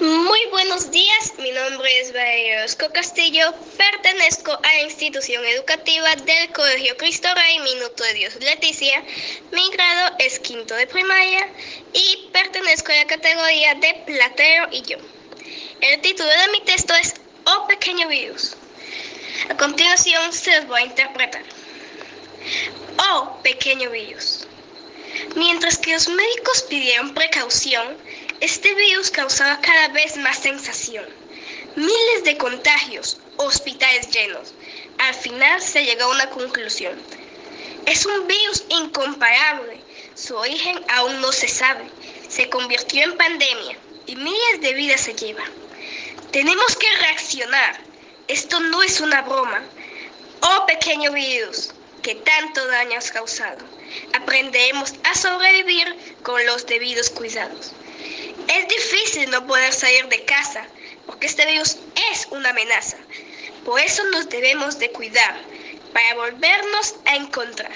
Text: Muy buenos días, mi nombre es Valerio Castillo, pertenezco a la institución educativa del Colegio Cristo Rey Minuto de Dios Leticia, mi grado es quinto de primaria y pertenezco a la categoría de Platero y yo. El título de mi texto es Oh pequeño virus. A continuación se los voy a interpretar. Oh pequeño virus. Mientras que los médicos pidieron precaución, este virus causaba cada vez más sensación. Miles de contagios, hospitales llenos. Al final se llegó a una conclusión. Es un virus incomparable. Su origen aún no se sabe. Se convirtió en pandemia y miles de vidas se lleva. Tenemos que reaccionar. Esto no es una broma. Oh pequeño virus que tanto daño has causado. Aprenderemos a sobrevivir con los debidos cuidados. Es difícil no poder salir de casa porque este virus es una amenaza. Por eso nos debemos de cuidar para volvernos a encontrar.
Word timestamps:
Muy 0.00 0.46
buenos 0.46 0.90
días, 0.90 1.34
mi 1.36 1.50
nombre 1.50 2.00
es 2.00 2.14
Valerio 2.14 2.56
Castillo, 2.90 3.52
pertenezco 3.76 4.52
a 4.52 4.62
la 4.62 4.82
institución 4.84 5.44
educativa 5.44 6.16
del 6.16 6.50
Colegio 6.52 6.96
Cristo 6.96 7.28
Rey 7.34 7.58
Minuto 7.58 8.02
de 8.04 8.14
Dios 8.14 8.34
Leticia, 8.36 9.04
mi 9.52 9.70
grado 9.72 10.16
es 10.18 10.38
quinto 10.38 10.74
de 10.74 10.86
primaria 10.86 11.46
y 11.92 12.30
pertenezco 12.32 12.92
a 12.92 12.96
la 12.96 13.06
categoría 13.08 13.74
de 13.74 14.02
Platero 14.06 14.68
y 14.72 14.80
yo. 14.80 14.96
El 15.82 16.00
título 16.00 16.30
de 16.30 16.48
mi 16.52 16.64
texto 16.64 16.94
es 16.94 17.16
Oh 17.44 17.66
pequeño 17.66 18.08
virus. 18.08 18.56
A 19.50 19.56
continuación 19.58 20.32
se 20.32 20.56
los 20.56 20.66
voy 20.66 20.80
a 20.80 20.86
interpretar. 20.86 21.44
Oh 22.96 23.38
pequeño 23.42 23.90
virus. 23.90 24.46
Mientras 25.36 25.76
que 25.76 25.92
los 25.92 26.08
médicos 26.08 26.62
pidieron 26.70 27.12
precaución, 27.12 27.98
este 28.40 28.74
virus 28.74 29.10
causaba 29.10 29.60
cada 29.60 29.88
vez 29.88 30.16
más 30.16 30.38
sensación. 30.38 31.04
Miles 31.76 32.24
de 32.24 32.38
contagios, 32.38 33.18
hospitales 33.36 34.10
llenos. 34.10 34.54
Al 34.96 35.14
final 35.14 35.60
se 35.60 35.84
llegó 35.84 36.04
a 36.04 36.14
una 36.14 36.30
conclusión. 36.30 36.98
Es 37.84 38.06
un 38.06 38.26
virus 38.26 38.64
incomparable. 38.70 39.80
Su 40.14 40.36
origen 40.36 40.82
aún 40.88 41.20
no 41.20 41.32
se 41.32 41.48
sabe. 41.48 41.84
Se 42.28 42.48
convirtió 42.48 43.02
en 43.04 43.16
pandemia 43.18 43.76
y 44.06 44.16
miles 44.16 44.60
de 44.62 44.72
vidas 44.72 45.02
se 45.02 45.14
lleva. 45.14 45.44
Tenemos 46.32 46.76
que 46.76 46.96
reaccionar. 46.96 47.78
Esto 48.26 48.58
no 48.58 48.82
es 48.82 49.00
una 49.00 49.20
broma. 49.20 49.62
Oh 50.40 50.64
pequeño 50.66 51.12
virus 51.12 51.74
que 52.02 52.14
tanto 52.14 52.66
daño 52.68 52.96
has 52.96 53.10
causado. 53.10 53.58
Aprenderemos 54.14 54.94
a 55.04 55.14
sobrevivir 55.14 55.94
con 56.22 56.44
los 56.46 56.64
debidos 56.64 57.10
cuidados. 57.10 57.72
Es 58.48 58.66
difícil 58.68 59.30
no 59.30 59.46
poder 59.46 59.72
salir 59.72 60.08
de 60.08 60.24
casa 60.24 60.68
porque 61.06 61.26
este 61.28 61.46
virus 61.46 61.78
es 62.12 62.26
una 62.30 62.50
amenaza. 62.50 62.98
Por 63.62 63.80
eso 63.80 64.02
nos 64.10 64.28
debemos 64.28 64.78
de 64.78 64.90
cuidar 64.92 65.48
para 65.92 66.14
volvernos 66.14 66.94
a 67.04 67.16
encontrar. 67.16 67.72